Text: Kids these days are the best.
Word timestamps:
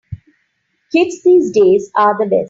Kids 0.91 1.21
these 1.23 1.51
days 1.51 1.91
are 1.95 2.17
the 2.17 2.25
best. 2.25 2.39